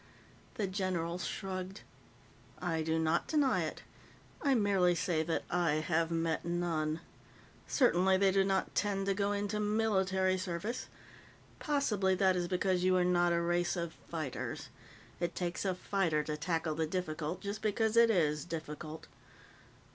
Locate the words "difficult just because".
16.87-17.95